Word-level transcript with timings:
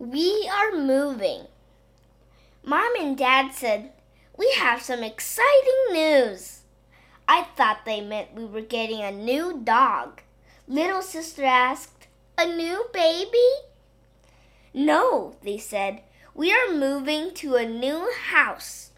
We 0.00 0.50
are 0.50 0.78
moving. 0.78 1.42
Mom 2.64 2.90
and 2.98 3.18
Dad 3.18 3.52
said, 3.52 3.92
We 4.34 4.50
have 4.56 4.80
some 4.80 5.02
exciting 5.02 5.92
news. 5.92 6.60
I 7.28 7.42
thought 7.54 7.84
they 7.84 8.00
meant 8.00 8.32
we 8.32 8.46
were 8.46 8.62
getting 8.62 9.02
a 9.02 9.12
new 9.12 9.60
dog. 9.62 10.22
Little 10.66 11.02
sister 11.02 11.44
asked, 11.44 12.06
A 12.38 12.46
new 12.46 12.86
baby? 12.94 13.46
No, 14.72 15.36
they 15.42 15.58
said. 15.58 16.00
We 16.34 16.50
are 16.50 16.72
moving 16.72 17.34
to 17.34 17.56
a 17.56 17.68
new 17.68 18.10
house. 18.30 18.92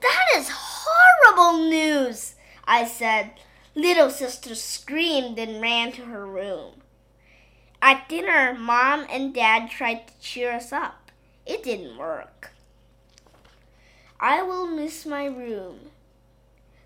That 0.00 0.26
is 0.36 0.48
horrible 0.52 1.68
news, 1.68 2.36
I 2.64 2.84
said. 2.84 3.32
Little 3.74 4.10
sister 4.10 4.54
screamed 4.54 5.40
and 5.40 5.60
ran 5.60 5.90
to 5.90 6.02
her 6.02 6.24
room. 6.24 6.81
At 7.84 8.08
dinner, 8.08 8.54
Mom 8.54 9.06
and 9.10 9.34
Dad 9.34 9.68
tried 9.68 10.06
to 10.06 10.14
cheer 10.20 10.52
us 10.52 10.72
up. 10.72 11.10
It 11.44 11.64
didn't 11.64 11.98
work. 11.98 12.52
I 14.20 14.40
will 14.40 14.68
miss 14.68 15.04
my 15.04 15.26
room. 15.26 15.90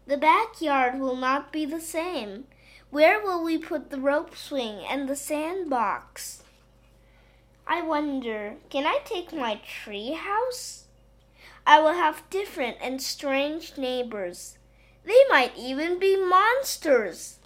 The 0.07 0.17
backyard 0.17 0.99
will 0.99 1.17
not 1.17 1.53
be 1.53 1.67
the 1.67 1.83
same. 1.83 2.45
Where 2.89 3.21
will 3.21 3.45
we 3.45 3.59
put 3.59 3.91
the 3.91 4.01
rope 4.01 4.35
swing 4.35 4.87
and 4.89 5.07
the 5.07 5.17
sandbox? 5.17 6.43
I 7.67 7.83
wonder, 7.83 8.55
can 8.71 8.87
I 8.87 9.01
take 9.05 9.35
my 9.35 9.57
tree 9.57 10.13
house? 10.13 10.85
I 11.67 11.79
will 11.79 11.93
have 11.93 12.31
different 12.31 12.79
and 12.81 13.03
strange 13.03 13.77
neighbors. 13.77 14.57
They 15.05 15.21
might 15.29 15.53
even 15.59 15.99
be 15.99 16.17
monsters. 16.17 17.39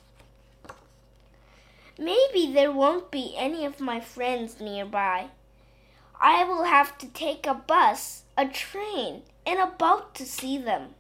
Maybe 2.01 2.51
there 2.51 2.73
won't 2.73 3.11
be 3.11 3.35
any 3.37 3.67
of 3.67 3.79
my 3.79 4.01
friends 4.01 4.59
nearby. 4.59 5.27
I 6.19 6.45
will 6.45 6.65
have 6.65 6.97
to 6.97 7.07
take 7.07 7.47
a 7.47 7.53
bus, 7.53 8.23
a 8.39 8.49
train, 8.49 9.21
and 9.45 9.59
a 9.59 9.67
boat 9.67 10.15
to 10.15 10.25
see 10.25 10.57
them. 10.57 10.95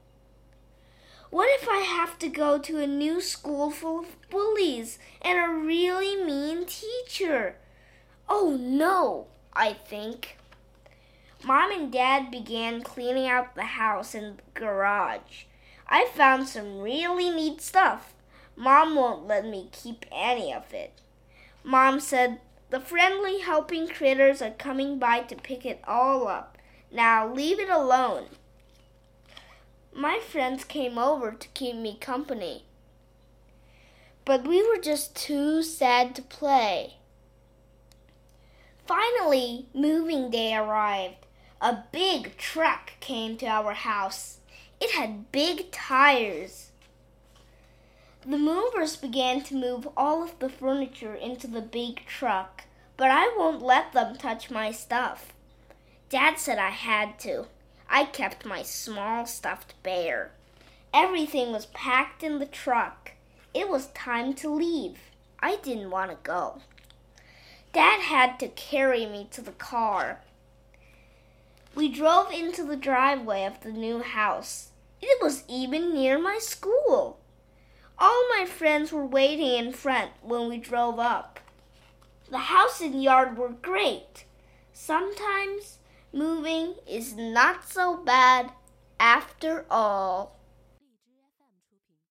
What 1.30 1.48
if 1.58 1.66
I 1.66 1.78
have 1.78 2.18
to 2.18 2.28
go 2.28 2.58
to 2.58 2.82
a 2.82 2.86
new 2.86 3.22
school 3.22 3.70
full 3.70 4.00
of 4.00 4.28
bullies 4.28 4.98
and 5.22 5.38
a 5.38 5.64
really 5.64 6.22
mean 6.22 6.66
teacher? 6.66 7.56
Oh 8.28 8.58
no, 8.60 9.28
I 9.54 9.72
think. 9.72 10.36
Mom 11.42 11.70
and 11.72 11.90
Dad 11.90 12.30
began 12.30 12.82
cleaning 12.82 13.26
out 13.26 13.54
the 13.54 13.62
house 13.62 14.14
and 14.14 14.42
garage. 14.52 15.44
I 15.88 16.10
found 16.14 16.46
some 16.46 16.80
really 16.80 17.30
neat 17.30 17.62
stuff. 17.62 18.12
Mom 18.60 18.94
won't 18.94 19.26
let 19.26 19.46
me 19.46 19.70
keep 19.72 20.04
any 20.12 20.52
of 20.52 20.74
it. 20.74 20.92
Mom 21.64 21.98
said, 21.98 22.42
The 22.68 22.78
friendly 22.78 23.40
helping 23.40 23.88
critters 23.88 24.42
are 24.42 24.50
coming 24.50 24.98
by 24.98 25.20
to 25.20 25.34
pick 25.34 25.64
it 25.64 25.80
all 25.86 26.28
up. 26.28 26.58
Now 26.92 27.32
leave 27.32 27.58
it 27.58 27.70
alone. 27.70 28.26
My 29.94 30.18
friends 30.18 30.64
came 30.64 30.98
over 30.98 31.32
to 31.32 31.48
keep 31.54 31.74
me 31.74 31.96
company. 31.98 32.66
But 34.26 34.46
we 34.46 34.62
were 34.68 34.82
just 34.82 35.16
too 35.16 35.62
sad 35.62 36.14
to 36.16 36.22
play. 36.22 36.96
Finally, 38.84 39.68
moving 39.72 40.30
day 40.30 40.54
arrived. 40.54 41.24
A 41.62 41.84
big 41.92 42.36
truck 42.36 42.92
came 43.00 43.38
to 43.38 43.46
our 43.46 43.72
house. 43.72 44.40
It 44.82 44.90
had 44.90 45.32
big 45.32 45.70
tires. 45.70 46.69
The 48.26 48.36
movers 48.36 48.96
began 48.96 49.42
to 49.44 49.54
move 49.54 49.88
all 49.96 50.22
of 50.22 50.38
the 50.40 50.50
furniture 50.50 51.14
into 51.14 51.46
the 51.46 51.62
big 51.62 52.04
truck, 52.04 52.64
but 52.98 53.10
I 53.10 53.34
won't 53.36 53.62
let 53.62 53.94
them 53.94 54.16
touch 54.16 54.50
my 54.50 54.72
stuff. 54.72 55.32
Dad 56.10 56.38
said 56.38 56.58
I 56.58 56.68
had 56.68 57.18
to. 57.20 57.46
I 57.88 58.04
kept 58.04 58.44
my 58.44 58.62
small 58.62 59.24
stuffed 59.24 59.74
bear. 59.82 60.32
Everything 60.92 61.50
was 61.50 61.66
packed 61.66 62.22
in 62.22 62.38
the 62.38 62.46
truck. 62.46 63.12
It 63.54 63.70
was 63.70 63.86
time 63.88 64.34
to 64.34 64.52
leave. 64.52 64.98
I 65.40 65.56
didn't 65.56 65.90
want 65.90 66.10
to 66.10 66.18
go. 66.22 66.60
Dad 67.72 68.02
had 68.02 68.38
to 68.40 68.48
carry 68.48 69.06
me 69.06 69.28
to 69.30 69.40
the 69.40 69.52
car. 69.52 70.20
We 71.74 71.88
drove 71.88 72.30
into 72.30 72.64
the 72.64 72.76
driveway 72.76 73.44
of 73.44 73.62
the 73.62 73.72
new 73.72 74.02
house. 74.02 74.72
It 75.00 75.22
was 75.22 75.44
even 75.48 75.94
near 75.94 76.18
my 76.18 76.38
school. 76.38 77.18
Friends 78.60 78.92
were 78.92 79.06
waiting 79.06 79.54
in 79.54 79.72
front 79.72 80.10
when 80.20 80.46
we 80.46 80.58
drove 80.58 80.98
up. 80.98 81.40
The 82.30 82.36
house 82.36 82.82
and 82.82 83.02
yard 83.02 83.38
were 83.38 83.48
great. 83.48 84.26
Sometimes 84.70 85.78
moving 86.12 86.74
is 86.86 87.16
not 87.16 87.66
so 87.66 87.96
bad 87.96 88.52
after 89.00 89.64
all. 89.70 90.36